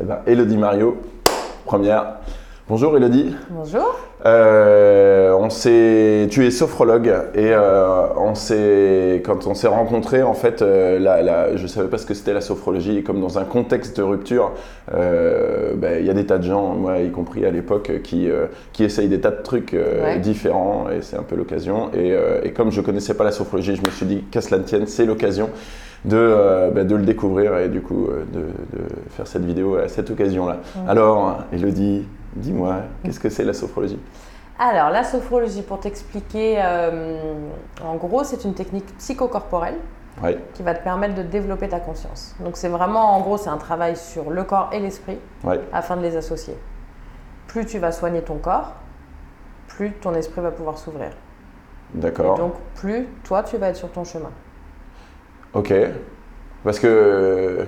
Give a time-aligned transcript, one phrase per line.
[0.00, 0.96] Eh ben, Elodie Mario,
[1.66, 2.16] première.
[2.68, 3.34] Bonjour Elodie.
[3.50, 3.96] Bonjour.
[4.24, 10.34] Euh, on s'est, tu es sophrologue et euh, on s'est, quand on s'est rencontrés, en
[10.34, 13.38] fait, euh, la, la- je savais pas ce que c'était la sophrologie et comme dans
[13.38, 14.52] un contexte de rupture,
[14.94, 18.28] euh, ben, il y a des tas de gens, moi y compris à l'époque, qui,
[18.72, 20.18] qui essayent des tas de trucs Ouais.
[20.20, 21.90] différents et c'est un peu l'occasion.
[21.94, 24.64] Et, et comme je connaissais pas la sophrologie, je me suis dit qu'à cela ne
[24.64, 25.50] tienne, c'est l'occasion
[26.04, 29.76] de, euh, ben, de le découvrir et du coup euh, de, de faire cette vidéo
[29.76, 30.58] à cette occasion-là.
[30.88, 33.98] Alors, Elodie, dis-moi, qu'est-ce que c'est la sophrologie?
[34.58, 37.18] Alors, la sophrologie, pour t'expliquer, euh,
[37.82, 39.76] en gros, c'est une technique psychocorporelle
[40.52, 42.34] qui va te permettre de développer ta conscience.
[42.40, 45.18] Donc, c'est vraiment, en gros, c'est un travail sur le corps et l'esprit
[45.72, 46.54] afin de les associer.
[47.46, 48.74] Plus tu vas soigner ton corps,
[49.68, 51.10] plus ton esprit va pouvoir s'ouvrir.
[51.94, 52.36] d'accord.
[52.36, 54.30] Donc, plus toi, tu vas être sur ton chemin.
[55.54, 55.72] Ok.
[56.64, 57.58] Parce que,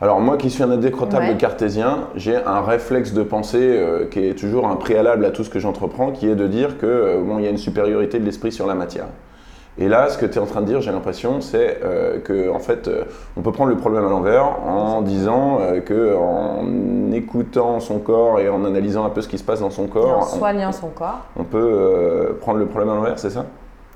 [0.00, 1.36] alors moi qui suis un indécrottable Ouais.
[1.36, 5.50] cartésien, j'ai un réflexe de pensée euh, qui est toujours un préalable à tout ce
[5.50, 8.24] que j'entreprends, qui est de dire que euh, bon, il y a une supériorité de
[8.24, 9.06] l'esprit sur la matière.
[9.78, 12.50] Et là, ce que tu es en train de dire, j'ai l'impression, c'est euh, que
[12.50, 13.04] en fait, euh,
[13.36, 18.40] on peut prendre le problème à l'envers en disant euh, que en écoutant son corps
[18.40, 20.38] et en analysant un peu ce qui se passe dans son Et en corps, on,
[20.38, 21.20] soignant son corps.
[21.38, 23.46] on peut prendre le problème à l'envers, c'est ça?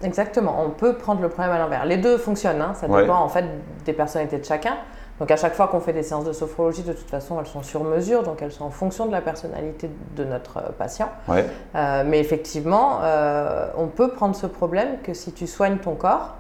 [0.05, 1.85] Exactement, on peut prendre le problème à l'envers.
[1.87, 3.03] Les deux fonctionnent, hein, ça Ouais.
[3.03, 3.45] dépend en fait
[3.85, 4.77] des personnalités de chacun.
[5.21, 7.63] Donc à chaque fois qu'on fait des séances de sophrologie, de toute façon, elles sont
[7.63, 11.09] sur mesure, donc elles sont en fonction de la personnalité de notre euh, patient.
[11.29, 11.47] Ouais.
[11.77, 16.35] Euh, mais effectivement, euh, on peut prendre ce problème que si tu soignes ton corps,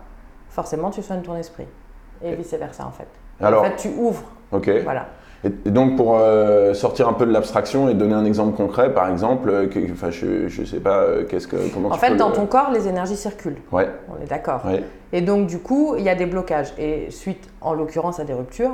[0.50, 1.66] forcément tu soignes ton esprit.
[2.22, 3.06] Et vice-versa en fait.
[3.40, 4.24] Alors, En fait, tu ouvres.
[4.52, 4.68] ok.
[4.82, 5.06] Voilà.
[5.44, 9.08] Et, donc pour euh, sortir un peu de l'abstraction et donner un exemple concret, par
[9.10, 12.10] exemple, euh, que- enfin je, je sais pas, euh, qu'est-ce que comment En tu fait,
[12.10, 13.58] peux dans le- ton corps, les énergies circulent.
[13.70, 14.62] Ouais, On est d'accord.
[14.64, 16.72] ouais, Et donc, du coup, il y a des blocages.
[16.78, 18.72] Et suite, en l'occurrence, à des ruptures,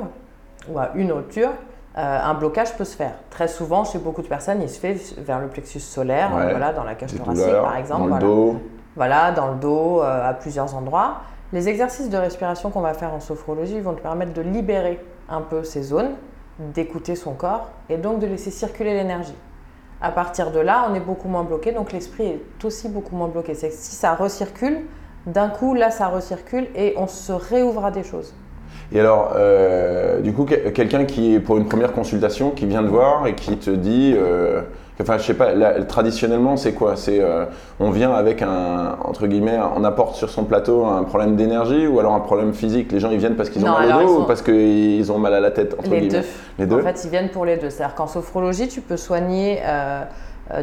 [0.71, 1.49] ou à une rupture,
[1.97, 3.15] euh, un blocage peut se faire.
[3.31, 6.51] Très souvent, chez beaucoup de personnes, il se fait vers le plexus solaire, Ouais.
[6.51, 7.99] voilà, dans la cage des thoracique, douleurs par exemple.
[7.99, 8.25] dans le voilà.
[8.25, 8.55] dos.
[8.95, 11.15] Voilà, dans le dos, à plusieurs endroits.
[11.53, 14.99] Les exercices de respiration qu'on va faire en sophrologie vont te permettre de libérer
[15.29, 16.11] un peu ces zones,
[16.59, 19.35] d'écouter son corps et donc de laisser circuler l'énergie.
[20.01, 23.27] À partir de là, on est beaucoup moins bloqué, donc l'esprit est aussi beaucoup moins
[23.27, 23.53] bloqué.
[23.53, 24.85] C'est si ça recircule,
[25.27, 28.33] d'un coup, là, ça recircule et on se réouvre à des choses.
[28.93, 32.83] Et alors, euh, du coup, que- quelqu'un qui est pour une première consultation, qui vient
[32.83, 34.61] te voir et qui te dit, euh,
[35.01, 36.95] enfin, je sais pas, là, traditionnellement, c'est quoi?
[36.97, 37.45] C'est, euh,
[37.79, 41.99] on vient avec un, entre guillemets, on apporte sur son plateau un problème d'énergie ou
[41.99, 42.91] alors un problème physique?
[42.91, 45.11] Les gens, ils viennent parce qu'ils ont Non, mal au dos sont- ou parce qu'ils
[45.11, 46.19] ont mal à la tête, entre Les guillemets?
[46.19, 46.25] deux.
[46.59, 46.79] Les deux?
[46.79, 47.69] En fait, ils viennent pour les deux.
[47.69, 49.59] C'est-à-dire qu'en sophrologie, tu peux soigner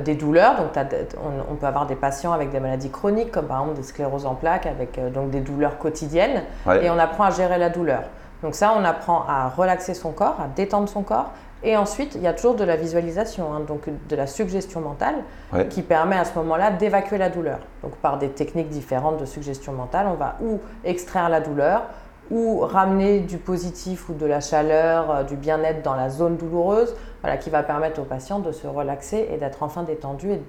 [0.00, 0.56] des douleurs.
[0.56, 3.82] Donc, on, on peut avoir des patients avec des maladies chroniques, comme par exemple des
[3.84, 6.43] scléroses en plaques, avec euh, donc des douleurs quotidiennes.
[6.66, 6.84] Ouais.
[6.84, 8.03] Et on apprend à gérer la douleur.
[8.43, 11.32] Donc ça, on apprend à relaxer son corps, à détendre son corps.
[11.65, 15.16] Et ensuite, il y a toujours de la visualisation, hein, donc de la suggestion mentale,
[15.53, 15.66] Ouais.
[15.66, 17.59] qui permet à ce moment-là d'évacuer la douleur.
[17.82, 21.82] Donc par des techniques différentes de suggestion mentale, on va ou extraire la douleur,
[22.30, 26.94] ou ramener du positif ou de la chaleur, euh, du bien-être dans la zone douloureuse,
[27.22, 30.42] voilà, qui va permettre au patient de se relaxer et d'être enfin détendu et,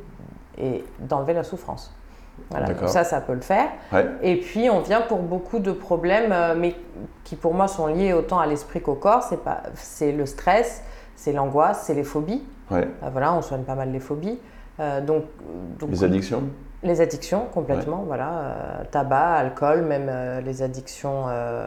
[0.58, 1.94] et d'enlever la souffrance.
[2.50, 3.68] Voilà, donc ça, ça peut le faire.
[3.92, 4.08] Ouais.
[4.22, 6.76] Et puis, on vient pour beaucoup de problèmes, euh, mais
[7.24, 9.24] qui pour moi sont liés autant à l'esprit qu'au corps.
[9.24, 10.84] C'est pas, c'est le stress,
[11.16, 12.44] c'est l'angoisse, c'est les phobies.
[12.72, 12.88] Ouais.
[13.04, 14.40] Euh, voilà, on soigne pas mal les phobies.
[14.80, 15.26] Euh, donc,
[15.78, 16.44] donc, Les addictions.
[16.84, 18.30] Les addictions, complètement, voilà.
[18.30, 21.66] euh, tabac, alcool, même euh, les addictions euh,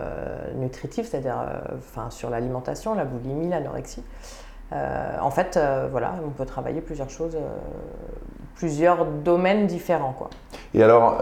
[0.57, 1.37] nutritives, c'est-à-dire
[1.77, 4.03] enfin, sur l'alimentation, la boulimie, l'anorexie.
[5.21, 5.59] En fait,
[5.91, 7.37] voilà, on peut travailler plusieurs choses,
[8.55, 10.31] plusieurs domaines différents, quoi.
[10.73, 11.19] Et alors,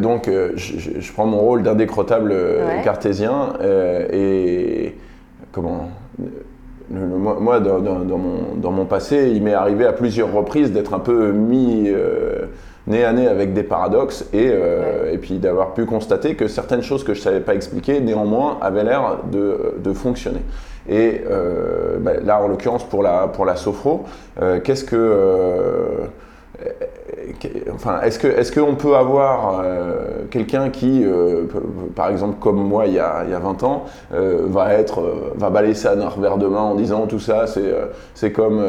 [0.00, 2.82] donc, je, prends mon rôle d'indécrottable Ouais.
[2.84, 3.54] cartésien
[4.12, 4.98] et
[5.50, 5.88] comment
[6.22, 6.44] le-
[6.92, 10.70] le- moi, dans, dans- dans mon, dans mon passé, il m'est arrivé à plusieurs reprises
[10.70, 11.90] d'être un peu mis
[12.90, 16.82] nez à nez avec des paradoxes et, euh, et puis d'avoir pu constater que certaines
[16.82, 20.40] choses que je ne savais pas expliquer, néanmoins, avaient l'air de, de fonctionner.
[20.88, 24.04] Et euh, bah, là, en l'occurrence, pour la, pour la sophro,
[24.42, 26.08] euh, qu'est-ce que.
[27.72, 31.44] Enfin, est-ce que est-ce qu'on peut avoir euh, quelqu'un qui, euh,
[31.94, 33.84] par exemple comme moi il y a, il y a 20 ans,
[34.14, 35.02] euh, va être
[35.36, 37.72] va balayer ça d'un revers de main en disant tout ça c'est
[38.14, 38.62] c'est comme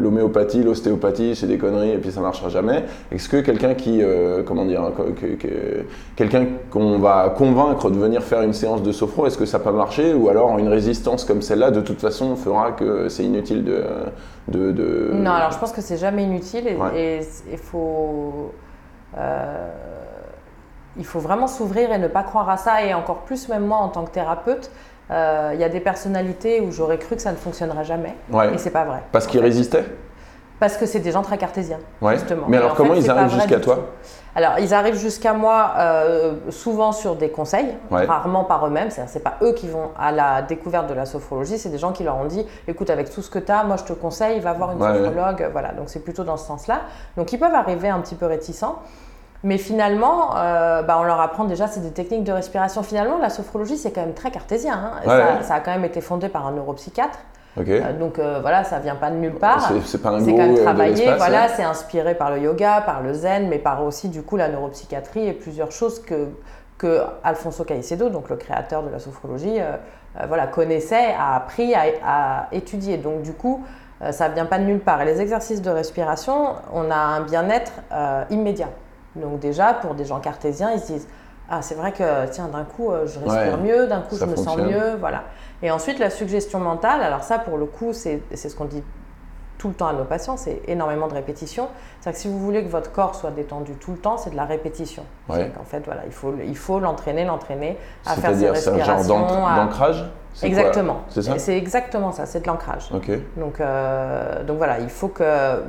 [0.00, 2.84] l'homéopathie, l'ostéopathie, c'est des conneries et puis ça marchera jamais.
[3.12, 4.02] Est-ce que quelqu'un qui
[4.46, 5.84] comment dire que- que- que-
[6.16, 9.72] quelqu'un qu'on va convaincre de venir faire une séance de sophro, est-ce que ça peut
[9.72, 10.14] marcher?
[10.14, 13.82] Ou alors une résistance comme celle-là de toute façon fera que c'est inutile de
[14.48, 17.18] de, de- Non, alors je pense que c'est jamais inutile et Ouais.
[17.50, 18.52] il faut,
[19.18, 19.68] euh,
[20.96, 22.82] il faut vraiment s'ouvrir et ne pas croire à ça.
[22.84, 24.70] Et encore plus, même moi en tant que thérapeute,
[25.10, 28.14] euh, il y a des personnalités où j'aurais cru que ça ne fonctionnerait jamais.
[28.30, 28.54] Ouais.
[28.54, 29.02] Et c'est pas vrai.
[29.12, 29.84] Parce qu'ils résistaient?
[30.58, 32.14] Parce que c'est des gens très cartésiens, Ouais.
[32.14, 32.44] justement.
[32.48, 33.78] Mais alors, en comment fait, ils arrivent jusqu'à toi.
[34.34, 38.06] Alors, ils arrivent jusqu'à moi euh, souvent sur des conseils, Ouais.
[38.06, 38.90] rarement par eux-mêmes.
[38.90, 41.92] C'est-à-dire, c'est pas eux qui vont à la découverte de la sophrologie, c'est des gens
[41.92, 44.40] qui leur ont dit écoute, avec tout ce que tu as, moi je te conseille,
[44.40, 44.94] va voir une ouais.
[44.94, 45.48] sophrologue.
[45.52, 46.80] Voilà, donc c'est plutôt dans ce sens-là.
[47.16, 48.76] Donc, ils peuvent arriver un petit peu réticents.
[49.42, 52.82] Mais finalement, euh, bah, on leur apprend déjà, c'est des techniques de respiration.
[52.82, 54.72] Finalement, la sophrologie, c'est quand même très cartésien.
[54.74, 54.90] hein.
[55.02, 55.42] Ouais, ça, ouais.
[55.42, 57.18] ça a quand même été fondé par un neuropsychiatre.
[57.80, 59.60] Euh, donc euh, voilà, ça vient pas de nulle part.
[59.84, 62.38] C'est- pas un C'est quand euh, même de travaillé, l'espace, voilà, c'est inspiré par le
[62.40, 66.28] yoga, par le zen, mais par aussi du coup la neuropsychiatrie et plusieurs choses que,
[66.78, 69.72] que Alfonso Caicedo, donc le créateur de la sophrologie, euh,
[70.20, 72.98] euh, voilà, connaissait, a appris, a, a étudié.
[72.98, 73.64] Donc du coup,
[74.02, 75.00] euh, ça vient pas de nulle part.
[75.02, 78.68] Et les exercices de respiration, on a un bien-être euh, immédiat.
[79.14, 81.08] Donc déjà, pour des gens cartésiens, ils se disent
[81.50, 84.24] ah c'est vrai que tiens d'un coup euh, je respire Ouais, mieux, d'un coup je
[84.24, 84.58] me fonctionne.
[84.58, 85.22] sens mieux, voilà.
[85.62, 88.82] Et ensuite la suggestion mentale, alors ça pour le coup c'est ce qu'on dit
[89.58, 91.68] tout le temps à nos patients, c'est énormément de répétition.
[92.00, 94.36] C'est-à-dire que si vous voulez que votre corps soit détendu tout le temps, c'est de
[94.36, 95.02] la répétition.
[95.30, 95.50] Ouais.
[95.58, 98.84] En fait, voilà, il faut il faut l'entraîner, l'entraîner à faire ses C'est-à-dire, c'est un
[98.84, 99.46] genre respirations.
[99.46, 100.04] à- d'ancrage?
[100.42, 101.00] Exactement.
[101.08, 101.38] C'est ça?
[101.38, 102.90] C'est exactement ça, c'est de l'ancrage.
[103.38, 105.62] Donc, euh, donc voilà, il faut que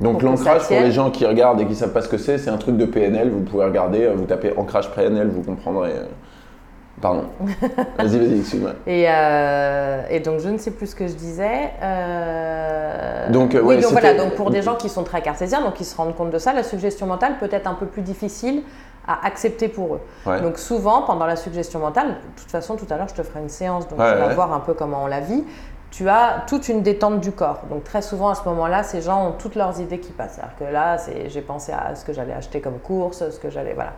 [0.00, 2.50] Donc l'ancrage, pour les gens qui regardent et qui savent pas ce que c'est, c'est
[2.50, 3.30] un truc de PNL.
[3.30, 5.90] Vous pouvez regarder, euh, vous tapez ancrage PNL, vous comprendrez.
[5.90, 6.04] euh.
[7.00, 7.24] Pardon.
[7.98, 8.70] Vas-y, vas-y, excuse-moi.
[8.86, 11.70] Et, euh, et donc, je ne sais plus ce que je disais.
[11.80, 15.60] Euh, Donc, euh, oui, ouais, donc voilà, donc pour des gens qui sont très cartésiens,
[15.62, 18.02] donc qui se rendent compte de ça, la suggestion mentale peut être un peu plus
[18.02, 18.62] difficile
[19.06, 20.00] à accepter pour eux.
[20.26, 20.40] Ouais.
[20.40, 23.40] Donc souvent, pendant la suggestion mentale, de toute façon, tout à l'heure, je te ferai
[23.40, 25.44] une séance, donc Ouais, tu vas voir un peu comment on la vit.
[25.90, 27.62] Tu as toute une détente du corps.
[27.70, 30.34] Donc très souvent, à ce moment-là, ces gens ont toutes leurs idées qui passent.
[30.34, 30.96] C'est-à-dire que là,
[31.28, 33.72] j'ai pensé à ce que j'allais acheter comme course, ce que j'allais...
[33.72, 33.92] Voilà.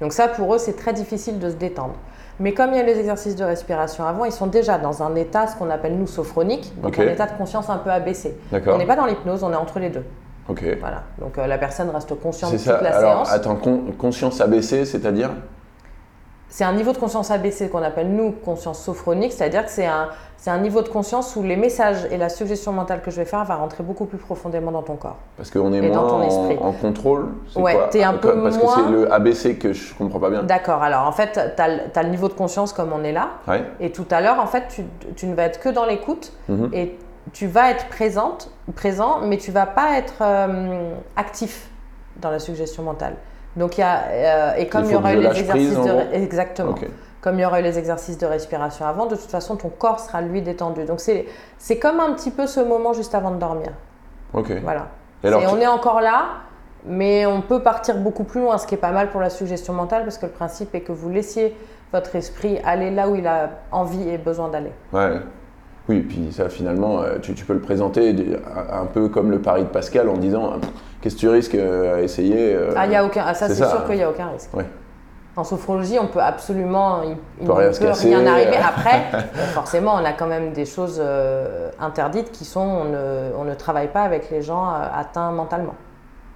[0.00, 1.94] Donc ça, pour eux, c'est très difficile de se détendre.
[2.40, 5.14] Mais comme il y a les exercices de respiration avant, ils sont déjà dans un
[5.14, 8.36] état, ce qu'on appelle nous, sophronique, donc un état de conscience un peu abaissé.
[8.66, 10.04] On n'est pas dans l'hypnose, on est entre les deux.
[10.48, 10.62] Ok.
[10.80, 11.02] Voilà.
[11.18, 12.80] Donc euh, la personne reste consciente toute ça.
[12.82, 13.32] la Alors, séance.
[13.32, 15.30] attends, con- conscience abaissée, c'est-à-dire?
[16.48, 20.08] C'est un niveau de conscience abaissé qu'on appelle nous conscience sophronique, c'est-à-dire que c'est un,
[20.36, 23.24] c'est un niveau de conscience où les messages et la suggestion mentale que je vais
[23.24, 25.16] faire va rentrer beaucoup plus profondément dans ton corps.
[25.36, 26.56] Parce qu'on est Et dans moins ton esprit.
[26.62, 29.72] en, en contrôle c'est Ouais, t'es un peu Parce moins- que c'est le ABC que
[29.72, 30.44] je comprends pas bien.
[30.44, 33.64] D'accord, alors en fait, tu as, le niveau de conscience comme on est là, Ouais.
[33.80, 34.82] et tout à l'heure, en fait, tu,
[35.16, 36.70] tu ne vas être que dans l'écoute, Mhm.
[36.72, 36.96] et
[37.32, 41.68] tu vas être présente, présent, mais tu vas pas être euh, actif
[42.20, 43.16] dans la suggestion mentale.
[43.56, 46.14] Donc il y a, euh, et comme Il y aura eu les prise, exercices de...
[46.14, 46.74] Exactement.
[47.20, 49.98] Comme il y aura eu les exercices de respiration avant, de toute façon, ton corps
[49.98, 50.84] sera lui détendu.
[50.84, 51.26] Donc c'est
[51.58, 53.70] c'est comme un petit peu ce moment juste avant de dormir.
[54.34, 54.52] Ok.
[54.62, 54.88] Voilà.
[55.24, 56.26] Et alors, on est encore là,
[56.84, 59.72] mais on peut partir beaucoup plus loin, ce qui est pas mal pour la suggestion
[59.72, 61.56] mentale, parce que le principe est que vous laissiez
[61.92, 64.72] votre esprit aller là où il a envie et besoin d'aller.
[64.92, 65.20] Ouais.
[65.88, 68.14] Oui, puis ça, finalement, euh, tu, tu peux le présenter
[68.72, 70.54] un peu comme le pari de Pascal en disant
[71.06, 73.46] Qu'est-ce que tu risques euh, à essayer euh, Ah, il y a aucun, ah, ça
[73.46, 73.70] c'est ça.
[73.70, 74.50] sûr qu'il n'y a aucun risque.
[75.36, 77.10] En sophrologie, on peut absolument, il,
[77.40, 78.08] il peut ne rien peut casser.
[78.08, 78.56] rien arriver.
[78.68, 79.20] Après, euh,
[79.54, 83.54] forcément, on a quand même des choses euh, interdites qui sont, on ne, on ne
[83.54, 85.76] travaille pas avec les gens euh, atteints mentalement.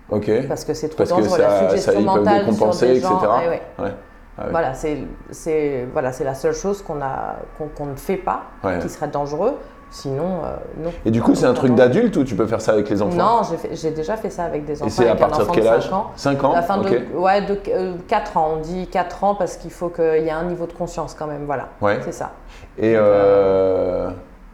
[0.08, 0.30] Ok.
[0.46, 2.86] Parce que c'est trop Parce que dangereux, ça- la ça, suggestion peuvent mentale sur décompenser,
[2.86, 3.08] des etc.
[3.12, 3.38] gens.
[3.40, 3.62] ouais, ouais.
[3.80, 3.90] Ouais.
[4.38, 4.48] Ah oui.
[4.52, 4.98] Voilà, c'est
[5.32, 8.78] c'est- voilà, c'est la seule chose qu'on a qu'on qu'on ne fait pas, Ouais.
[8.78, 9.54] qui serait dangereux.
[9.90, 10.90] Sinon, euh, non.
[11.04, 13.16] Et du coup, c'est un truc d'adulte ou tu peux faire ça avec les enfants?
[13.16, 13.40] Non,
[13.72, 14.86] j'ai déjà fait ça avec des enfants.
[14.86, 15.88] Et c'est à partir de quel âge?
[15.88, 16.10] 5 ans.
[16.14, 16.90] 5 ans La fin Ok.
[16.90, 18.50] de, ouais, de euh, 4 ans.
[18.56, 21.26] On dit 4 ans parce qu'il faut qu'il y ait un niveau de conscience quand
[21.26, 21.44] même.
[21.44, 21.98] Voilà, Ouais.
[22.04, 22.30] c'est ça.
[22.78, 24.10] Et euh,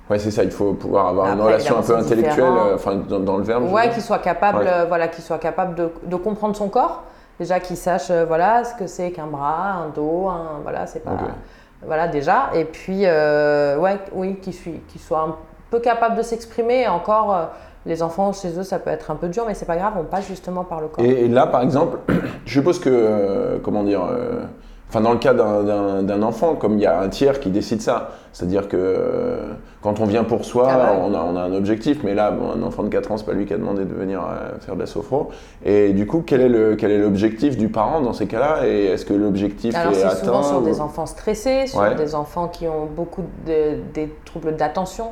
[0.08, 3.20] ouais, c'est ça, il faut pouvoir avoir une relation un peu intellectuelle, euh, enfin dans,
[3.20, 3.70] dans le verbe.
[3.70, 4.64] Ouais, qu'il soit capable, Ouais.
[4.66, 7.02] euh, voilà, qu'il soit capable de, de comprendre son corps.
[7.38, 11.00] Déjà qu'il sache, euh, voilà, ce que c'est qu'un bras, un dos, un, voilà, c'est
[11.04, 11.28] pas, Ok.
[11.84, 12.50] Voilà déjà.
[12.54, 15.36] Et puis, euh, ouais, oui, qu'il soit, qu'il soit un
[15.70, 16.88] peu capable de s'exprimer.
[16.88, 17.44] Encore, euh,
[17.84, 20.04] les enfants chez eux, ça peut être un peu dur, mais c'est pas grave, on
[20.04, 21.04] passe justement par le corps.
[21.04, 21.98] Et, là, par exemple,
[22.46, 24.02] je suppose que, euh, comment dire,
[24.88, 28.10] enfin dans le cas d'un- enfant, comme il y a un tiers qui décide ça,
[28.32, 29.52] c'est-à-dire que euh,
[29.82, 32.50] quand on vient pour soi, Ah on, a, on a un objectif, mais là, bon,
[32.52, 34.74] un enfant de 4 ans, c'est pas lui qui a demandé de venir euh, faire
[34.74, 35.30] de la sophro.
[35.64, 36.46] Et du coup, quel est
[36.84, 38.66] est l'objectif du parent dans ces cas-là?
[38.66, 41.94] Et est-ce que l'objectif est c'est atteint souvent sur ou- des enfants stressés, sur Ouais.
[41.94, 45.06] des enfants qui ont beaucoup de, des troubles d'attention,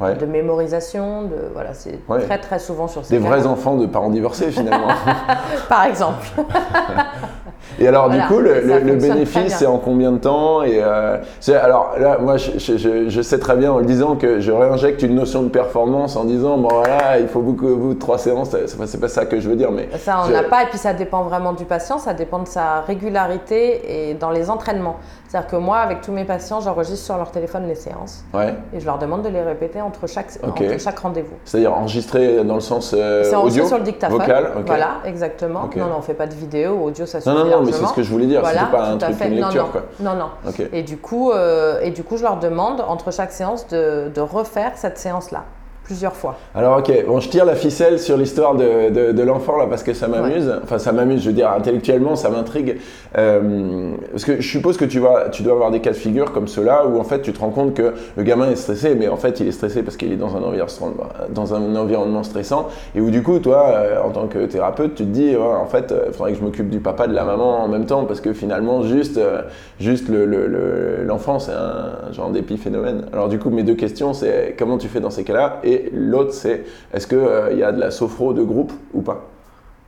[0.00, 0.16] Ouais.
[0.16, 2.20] de mémorisation, de voilà, c'est Ouais.
[2.24, 4.88] très très souvent sur ces Des vrais enfants de parents divorcés finalement.
[5.68, 6.26] Par exemple.
[7.80, 11.16] Et alors, Voilà, du coup, le, bénéfice, c'est en combien de temps et euh,
[11.62, 14.52] Alors là, moi, je, je- je- je sais très bien en le disant que je
[14.52, 18.50] réinjecte une notion de performance en disant, bon voilà, il faut beaucoup, de trois séances,
[18.86, 20.78] c'est pas ça que je veux dire, mais Ça, on Je- n'a pas, et puis
[20.78, 24.96] ça dépend vraiment du patient, ça dépend de sa régularité et dans les entraînements.
[25.28, 28.54] C'est-à-dire que moi, avec tous mes patients, j'enregistre sur leur téléphone les séances ouais.
[28.72, 31.34] et je leur demande de les répéter entre chaque, entre chaque rendez-vous.
[31.44, 34.18] C'est-à-dire enregistré dans le sens euh, C'est enregistré audio, sur le dictaphone.
[34.20, 34.62] vocal, ok.
[34.66, 35.64] Voilà, exactement.
[35.64, 35.76] Ok.
[35.76, 37.86] Non, non, on fait pas de vidéo, audio, ça suffit Non, non, non, mais c'est
[37.86, 38.40] ce que je voulais dire.
[38.40, 39.70] Voilà, pas un truc, une lecture, non.
[39.70, 39.82] quoi.
[40.00, 40.52] Non, non.
[40.72, 44.20] Et du coup, euh, et du coup, je leur demande entre chaque séance de, de
[44.20, 45.44] refaire cette séance-là
[45.84, 46.36] plusieurs fois.
[46.54, 49.82] Alors ok, bon je tire la ficelle sur l'histoire de, de- de l'enfant là parce
[49.82, 52.78] que ça m'amuse, enfin ça m'amuse, je veux dire intellectuellement ça m'intrigue,
[53.16, 56.32] Euh, parce que je suppose que tu, vas, tu dois avoir des cas de figure
[56.32, 59.08] comme ceux-là où en fait tu te rends compte que le gamin est stressé, mais
[59.08, 62.68] en fait il est stressé parce qu'il est dans un, environnement, dans un environnement stressant
[62.96, 65.66] et où du coup toi euh, en tant que thérapeute tu te dis ouais, en
[65.66, 68.20] fait il faudrait que je m'occupe du papa, de la maman en même temps parce
[68.20, 69.42] que finalement juste, euh,
[69.78, 73.06] juste le- le- le- l'enfant c'est un genre d'épiphénomène.
[73.12, 76.32] Alors du coup mes deux questions c'est comment tu fais dans ces cas-là et l'autre
[76.32, 79.22] c'est est-ce qu'il y a de la sophro de groupe ou pas?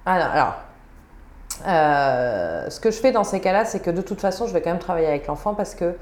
[0.04, 0.54] Alors, alors,
[1.66, 4.60] euh, ce que je fais dans ces cas-là, c'est que de toute façon, je vais
[4.60, 5.94] quand même travailler avec l'enfant parce que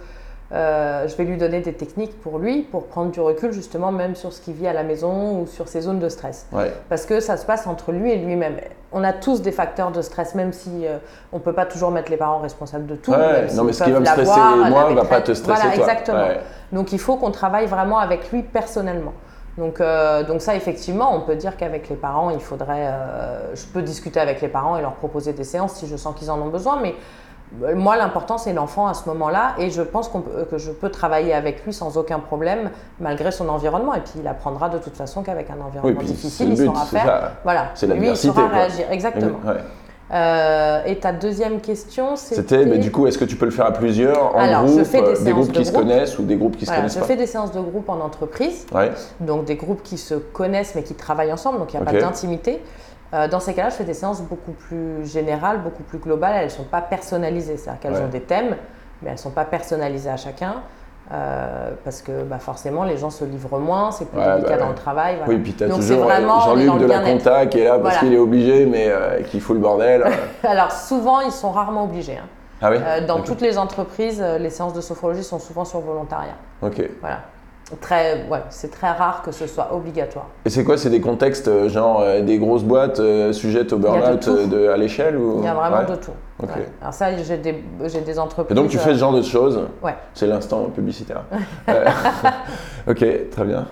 [0.53, 4.15] euh, je vais lui donner des techniques pour lui, pour prendre du recul justement même
[4.15, 6.47] sur ce qu'il vit à la maison ou sur ses zones de stress.
[6.53, 6.71] Ouais.
[6.91, 8.57] Parce que ça se passe entre lui et lui-même.
[8.93, 10.99] On a tous des facteurs de stress, même si euh,
[11.33, 13.11] on ne peut pas toujours mettre les parents responsables de tout.
[13.11, 15.09] Ouais, même non, mais ce qui va me stresser moi va maîtresse.
[15.09, 15.85] pas te stresser Voilà, toi.
[15.85, 16.27] exactement.
[16.27, 16.41] Ouais.
[16.73, 19.15] Donc il faut qu'on travaille vraiment avec lui personnellement.
[19.57, 22.89] Donc, euh, donc ça, effectivement, on peut dire qu'avec les parents, il faudrait...
[22.89, 26.15] euh, je peux discuter avec les parents et leur proposer des séances si je sens
[26.17, 26.95] qu'ils en ont besoin, mais
[27.63, 30.89] euh, moi, l'important, c'est l'enfant à ce moment-là, et je pense peut- que je peux
[30.91, 34.97] travailler avec lui sans aucun problème, malgré son environnement, et puis il apprendra de toute
[34.97, 37.07] façon qu'avec un environnement difficile, il saura faire.
[37.07, 37.33] ça.
[37.45, 39.39] Voilà, C'est lui, il saura réagir, exactement.
[39.47, 39.61] Ouais.
[40.15, 42.37] Euh, et ta deuxième question, c'était...
[42.37, 44.73] C'était, mais du coup, est-ce que tu peux le faire à plusieurs, en Alors, je
[44.75, 45.83] groupe, fais des euh, groupes de qui se groupe.
[45.83, 47.99] connaissent ou des groupes qui se connaissent je pas fais des séances de groupe en
[48.01, 48.65] entreprise.
[48.73, 48.93] Ouais.
[49.21, 51.99] donc des groupes qui se connaissent mais qui travaillent ensemble, donc il n'y a pas
[51.99, 52.63] d'intimité.
[53.13, 56.35] Euh, dans ces cas-là, je fais des séances beaucoup plus générales, beaucoup plus globales.
[56.37, 58.03] Elles ne sont pas personnalisées, c'est-à-dire qu'elles Ouais.
[58.03, 58.57] ont des thèmes,
[59.03, 60.57] mais elles ne sont pas personnalisées à chacun.
[61.13, 64.63] Euh, parce que bah, forcément, les gens se livrent moins, c'est plus Ouais, délicat bah
[64.63, 65.17] dans le travail.
[65.19, 65.33] voilà.
[65.33, 67.83] Oui, puis tu as Donc, toujours euh, Jean-Luc de la compta qui est là parce
[67.83, 67.99] Voilà.
[67.99, 70.05] qu'il est obligé, mais euh, qui fout le bordel.
[70.45, 72.17] Alors souvent, ils sont rarement obligés.
[72.17, 72.27] hein.
[72.63, 75.81] ah oui Euh, dans toutes les entreprises, euh, les séances de sophrologie sont souvent sur
[75.81, 76.37] volontariat.
[76.63, 76.83] Ok.
[77.01, 77.19] Voilà.
[77.81, 80.27] Très, ouais, c'est très rare que ce soit obligatoire.
[80.45, 83.79] Et c'est quoi C'est des contextes euh, genre euh, des grosses boîtes euh, sujettes au
[83.79, 84.29] burn-out
[84.71, 85.39] à l'échelle ou...
[85.39, 85.87] Il y a vraiment Ouais.
[85.87, 86.11] de tout.
[86.43, 86.49] Ouais.
[86.83, 88.53] Alors ça, j'ai des, j'ai des entreprises.
[88.53, 89.67] Et donc tu fais ce genre de choses?
[89.83, 89.95] Ouais.
[90.13, 91.23] C'est l'instant publicitaire.
[91.69, 91.87] Euh,
[92.91, 93.67] ok, très bien.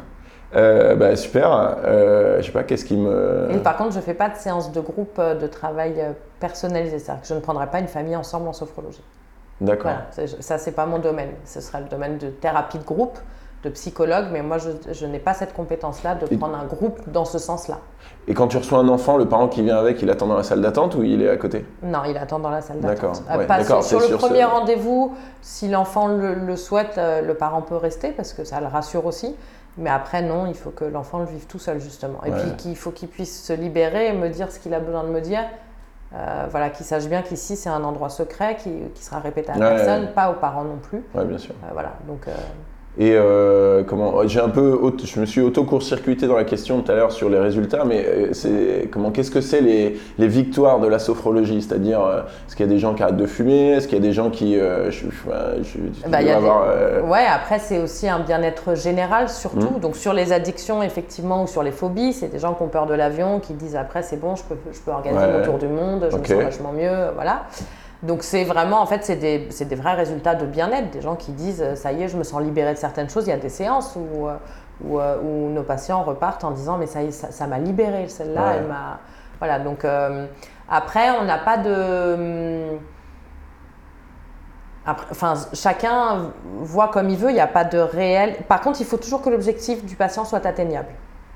[0.55, 1.77] Euh, bah, super.
[1.85, 3.49] Euh, je sais pas, qu'est-ce qui me.
[3.51, 6.99] Et par contre, je ne fais pas de séance de groupe de travail euh, personnalisé.
[6.99, 9.03] C'est-à-dire que je ne prendrai pas une famille ensemble en sophrologie.
[9.61, 9.93] D'accord.
[10.17, 11.31] Voilà, ça, c'est pas mon domaine.
[11.45, 13.19] Ce sera le domaine de thérapie de groupe,
[13.63, 17.25] de psychologue, mais moi, je, je n'ai pas cette compétence-là de prendre un groupe dans
[17.25, 17.79] ce sens-là.
[18.27, 20.43] Et quand tu reçois un enfant, le parent qui vient avec, il attend dans la
[20.43, 21.65] salle d'attente ou il est à côté?
[21.83, 23.23] Non, il attend dans la salle d'attente.
[23.31, 27.23] Euh, ouais, d'accord, sur, sur le premier ce- rendez-vous, si l'enfant le, le souhaite, euh,
[27.23, 29.35] le parent peut rester parce que ça le rassure aussi.
[29.79, 32.19] Mais après, non, il faut que l'enfant le vive tout seul, justement.
[32.27, 32.37] Et Ouais.
[32.39, 35.09] puis qu'il faut qu'il puisse se libérer et me dire ce qu'il a besoin de
[35.09, 35.45] me dire.
[36.15, 39.55] Euh, voilà, qu'il sache bien qu'ici, c'est un endroit secret qui, qui sera répété à
[39.55, 40.09] Ouais, personne, ouais.
[40.13, 41.03] pas aux parents non plus.
[41.15, 41.55] Ouais, bien sûr.
[41.65, 42.27] Euh, voilà, donc...
[42.29, 42.33] euh,
[42.99, 46.93] Et euh, comment J'ai un peu, auto- je me suis auto-court-circuité dans la question tout
[46.93, 50.79] à l'heure sur les résultats, mais euh, c'est comment Qu'est-ce que c'est les, les victoires
[50.79, 51.63] de la sophrologie?
[51.63, 53.71] C'est-à-dire, euh, est-ce qu'il y a des gens qui arrêtent de fumer?
[53.71, 56.27] Est-ce qu'il y a des gens qui, euh, je, je- je- tu Bah, dois il
[56.27, 59.71] y a des- avoir, euh, Ouais, après, c'est aussi un bien-être général, surtout.
[59.73, 59.81] Mhm.
[59.81, 62.85] Donc, sur les addictions, effectivement, ou sur les phobies, c'est des gens qui ont peur
[62.85, 65.39] de l'avion, qui disent après, c'est bon, je peux, je peux organiser Ouais.
[65.39, 66.29] mon tour du monde, je Ok.
[66.29, 67.45] me sens vachement mieux, voilà.
[68.03, 70.91] Donc, c'est vraiment, en fait, c'est des, des vrais résultats de bien-être.
[70.91, 73.27] Des gens qui disent, euh, ça y est, je me sens libéré de certaines choses.
[73.27, 74.37] Il y a des séances où, euh,
[74.85, 78.09] où, euh, où nos patients repartent en disant, mais ça y est, ça m'a libéré,
[78.09, 78.55] celle-là, Ouais.
[78.59, 78.99] elle m'a.
[79.39, 80.27] Voilà, donc euh,
[80.69, 82.67] après, on n'a pas de.
[84.85, 88.37] Après, enfin, chacun voit comme il veut, il n'y a pas de réel.
[88.49, 90.89] Par contre, il faut toujours que l'objectif du patient soit atteignable.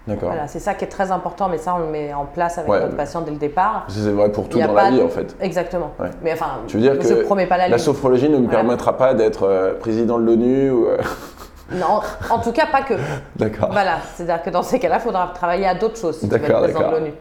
[0.06, 0.28] D'accord.
[0.30, 2.70] Voilà, c'est ça qui est très important, mais ça, on le met en place avec
[2.70, 2.80] Ouais.
[2.80, 3.86] notre patient dès le départ.
[3.88, 5.34] C'est vrai pour tout dans la vie de- en fait.
[5.40, 5.90] Exactement.
[5.98, 6.10] Ouais.
[6.22, 8.58] Mais enfin, Tu veux dire je promets pas la La sophrologie ne me Voilà.
[8.60, 10.86] permettra pas d'être euh, président de l'ONU ou...
[10.86, 10.98] euh,
[11.72, 12.94] Non, en tout cas, pas que.
[13.34, 13.70] D'accord.
[13.72, 16.44] Voilà, c'est-à-dire que dans ces cas-là, il faudra travailler à d'autres choses si tu veux
[16.44, 17.12] être président de l'ONU.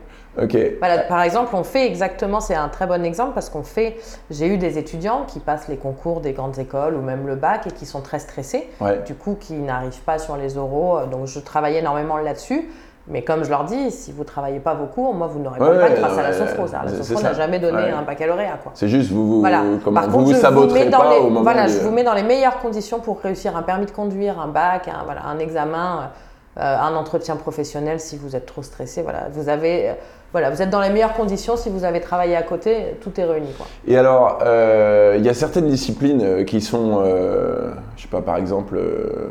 [0.80, 3.98] Voilà, par exemple, on fait exactement, c'est un très bon exemple parce qu'on fait,
[4.30, 7.68] j'ai eu des étudiants qui passent les concours des grandes écoles ou même le bac
[7.68, 9.01] et qui sont très stressés, Ouais.
[9.06, 12.70] du coup qui n'arrivent pas sur les oraux, euh, donc je travaille énormément là-dessus.
[13.08, 15.60] Mais comme je leur dis, si vous ne travaillez pas vos cours, moi, vous n'aurez
[15.60, 16.65] Ouais, pas le bac grâce à la sophro.
[16.65, 16.82] ça.
[16.84, 17.92] La sophro n'a jamais donné Ouais.
[17.92, 18.58] un baccalauréat.
[18.74, 19.62] C'est juste, vous vous, Voilà.
[19.84, 22.04] comment, Par vous, contre, vous saboterez pas les, au moment voilà, du- je vous mets
[22.04, 25.38] dans les meilleures conditions pour réussir un permis de conduire, un bac, un, voilà, un
[25.38, 26.10] examen,
[26.58, 29.04] euh, un entretien professionnel si vous êtes trop stressé.
[29.04, 29.94] Voilà, vous avez, euh,
[30.36, 33.24] voilà, vous êtes dans les meilleures conditions si vous avez travaillé à côté, tout est
[33.24, 33.48] réuni.
[33.56, 33.68] Quoi.
[33.88, 38.20] Et alors, euh, il y a certaines disciplines euh, qui sont, euh, je sais pas,
[38.20, 39.30] par exemple, euh,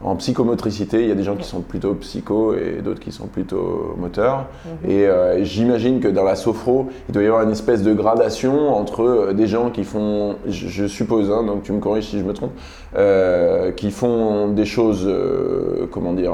[0.00, 3.26] en psychomotricité, il y a des gens qui sont plutôt psycho et d'autres qui sont
[3.26, 4.46] plutôt moteurs.
[4.64, 4.90] Mhm.
[4.90, 5.06] Et
[5.44, 9.46] j'imagine que dans la sophro, il doit y avoir une espèce de gradation entre des
[9.46, 12.52] gens qui font, je, je suppose, hein, donc tu me corriges si je me trompe,
[13.76, 15.10] qui font des choses,
[15.90, 16.32] comment dire,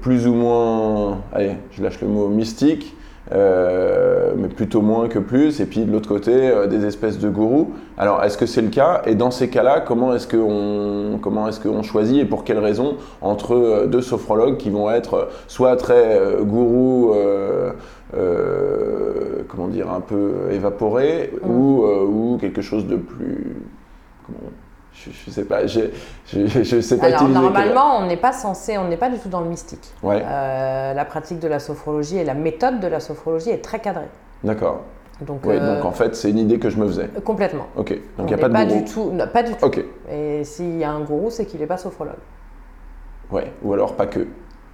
[0.00, 2.96] plus ou moins, allez, je lâche le mot mystique,
[3.32, 7.30] euh, mais plutôt moins que plus, et puis de l'autre côté, euh, des espèces de
[7.30, 7.72] gourous.
[7.96, 9.00] Alors, est-ce que c'est le cas?
[9.06, 12.96] Et dans ces cas-là, comment est-ce qu'on comment est-ce qu'on choisit et pour quelles raisons
[13.22, 17.72] entre euh, deux sophrologues qui vont être euh, soit très euh, gourous, euh,
[18.14, 23.56] euh, comment dire, un peu évaporés, ou, euh, ou quelque chose de plus...
[24.26, 24.50] comment-
[24.94, 25.80] je, je sais pas, je,
[26.32, 29.28] je, je sais pas Alors normalement, on n'est pas censé, on n'est pas du tout
[29.28, 29.92] dans le mystique.
[30.02, 33.80] Ouais, Euh, la pratique de la sophrologie et la méthode de la sophrologie est très
[33.80, 34.08] cadrée.
[34.42, 34.82] d'accord.
[35.20, 37.08] Donc, Oui, euh, donc en fait, c'est une idée que je me faisais.
[37.24, 37.66] complètement.
[37.76, 38.80] Ok, donc On il n'y a pas de gourou.
[38.82, 39.64] du tout, non, pas du tout.
[39.64, 42.14] Ok, Et s'il y a un gourou, c'est qu'il n'est pas sophrologue.
[43.30, 44.26] ouais, ou alors pas que.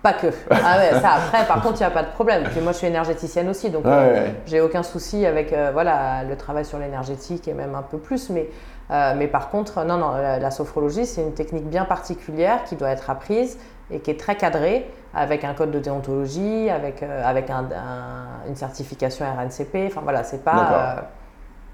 [0.03, 0.29] Pas que.
[0.51, 2.45] Ah ouais, ça après, par contre, il n'y a pas de problème.
[2.51, 4.35] Puis moi, je suis énergéticienne aussi, donc Ouais, euh, ouais.
[4.47, 8.31] j'ai aucun souci avec euh, voilà, le travail sur l'énergétique et même un peu plus.
[8.31, 8.49] Mais,
[8.91, 12.77] euh, mais par contre, non, non, la, la sophrologie, c'est une technique bien particulière qui
[12.77, 13.59] doit être apprise
[13.93, 18.49] et qui est très cadrée avec un code de déontologie, avec, euh, avec un- un-
[18.49, 19.87] une certification RNCP.
[19.87, 20.55] Enfin voilà, c'est pas.
[20.55, 21.05] D'accord.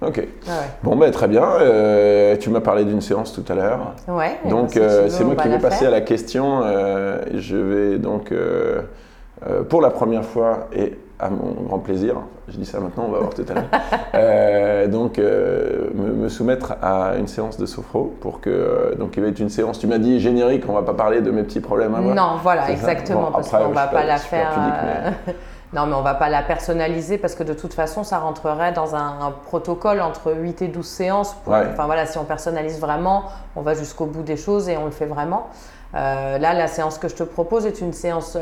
[0.03, 0.19] Ok.
[0.19, 1.43] euh, ouais, Bon, ben très bien.
[1.45, 3.95] Euh, tu m'as parlé d'une séance tout à l'heure.
[4.09, 4.39] ouais.
[4.49, 5.89] Donc, si euh, c'est moi qui vais passer faire.
[5.89, 6.61] à la question.
[6.65, 8.83] Euh, je vais donc, euh,
[9.47, 12.17] euh, pour la première fois et à mon grand plaisir,
[12.49, 13.65] je dis ça maintenant, on va voir tout à l'heure,
[14.15, 18.51] euh, donc euh, me, me soumettre à une séance de sophro pour que.
[18.51, 21.21] euh, donc, il va être une séance, tu m'as dit générique, on va pas parler
[21.23, 22.15] de mes petits problèmes à moi.
[22.15, 24.51] Non, voilà, exactement, Bon, parce qu'on je va pas pas la faire.
[24.51, 25.37] pudique,
[25.73, 28.95] non, mais on va pas la personnaliser parce que de toute façon, ça rentrerait dans
[28.95, 31.35] un, un protocole entre 8 et 12 séances.
[31.45, 31.67] pour- Ouais.
[31.73, 33.25] Enfin voilà, si on personnalise vraiment,
[33.57, 35.47] on va jusqu'au bout des choses et on le fait vraiment.
[35.95, 38.37] Euh, là, la séance que je te propose est une séance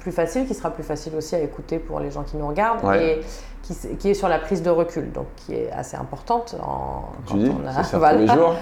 [0.00, 2.84] plus facile, qui sera plus facile aussi à écouter pour les gens qui nous regardent
[2.84, 3.18] Ouais.
[3.18, 3.20] et
[3.98, 6.56] qui, est sur la prise de recul, donc qui est assez importante.
[6.60, 8.14] En, dis, on a- ça sert voilà.
[8.14, 8.54] tous les jours.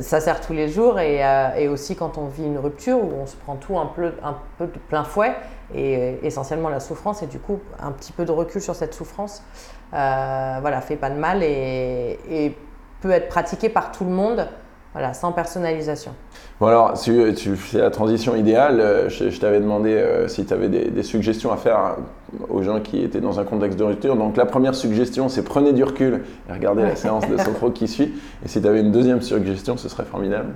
[0.00, 3.12] Ça sert tous les jours et, euh, et aussi quand on vit une rupture où
[3.22, 5.34] on se prend tout un peu, un peu de plein fouet
[5.74, 9.42] et essentiellement la souffrance et du coup un petit peu de recul sur cette souffrance
[9.94, 12.56] euh, voilà, fait pas de mal et, et
[13.00, 14.48] peut être pratiqué par tout le monde
[14.96, 16.12] voilà, sans personnalisation.
[16.58, 18.80] Bon alors, tu, tu fais la transition idéale.
[18.80, 22.44] Euh, Je, je t'avais demandé euh, si tu avais des, des suggestions à faire euh,
[22.48, 24.16] aux gens qui étaient dans un contexte de rupture.
[24.16, 27.88] Donc la première suggestion, c'est prenez du recul et regardez la séance de sophro qui
[27.88, 28.14] suit.
[28.42, 30.54] Et si tu avais une deuxième suggestion, ce serait formidable.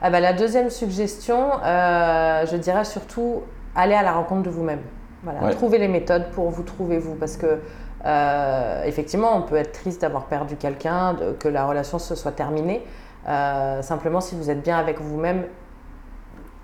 [0.00, 3.42] Ah bah, la deuxième suggestion, euh, je dirais surtout
[3.76, 4.80] aller à la rencontre de vous-même.
[5.22, 5.50] Voilà, Ouais.
[5.52, 7.14] Trouvez les méthodes pour vous trouver vous.
[7.14, 7.58] Parce que,
[8.06, 12.82] euh, effectivement, on peut être triste d'avoir perdu quelqu'un, que la relation se soit terminée.
[13.28, 15.44] Euh, simplement, si vous êtes bien avec vous-même,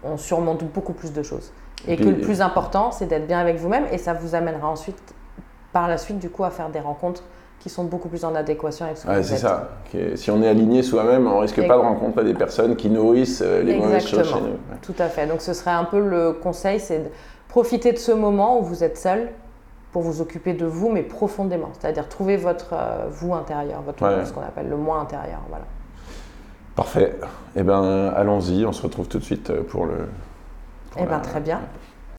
[0.05, 1.53] on surmonte beaucoup plus de choses.
[1.87, 4.69] Et, Et que le plus important, c'est d'être bien avec vous-même et ça vous amènera
[4.69, 4.99] ensuite,
[5.73, 7.23] par la suite, du coup, à faire des rencontres
[7.61, 9.71] qui sont beaucoup plus en adéquation avec ce que Ouais, c'est ça.
[10.15, 13.63] Si on est aligné soi-même, on risque pas de rencontrer des personnes qui nourrissent euh,
[13.63, 14.47] les mauvaises choses chez Exactement.
[14.47, 14.53] nous.
[14.73, 14.79] Ouais.
[14.81, 15.27] Tout à fait.
[15.27, 17.09] Donc ce serait un peu le conseil, c'est de
[17.49, 19.31] profiter de ce moment où vous êtes seul
[19.91, 21.71] pour vous occuper de vous, mais profondément.
[21.81, 24.25] C'est-à-dire trouver votre euh, vous intérieur, votre Ouais.
[24.25, 25.41] ce qu'on appelle le moi intérieur.
[25.49, 25.65] Voilà.
[26.79, 27.17] Parfait.
[27.57, 28.65] Eh ben, allons-y.
[28.65, 30.09] On se retrouve tout de suite euh, pour le.
[30.93, 31.59] pour Eh la- très bien.